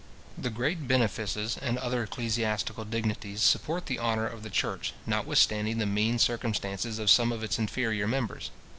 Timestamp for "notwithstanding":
5.05-5.77